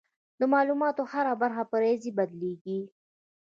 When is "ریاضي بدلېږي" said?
1.83-2.79